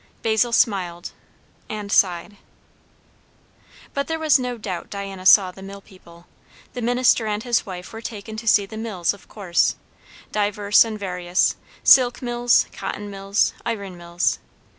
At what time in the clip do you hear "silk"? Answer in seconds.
11.83-12.23